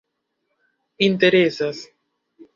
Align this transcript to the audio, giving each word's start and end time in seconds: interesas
interesas 0.99 1.87